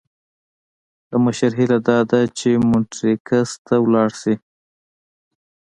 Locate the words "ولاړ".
3.83-4.09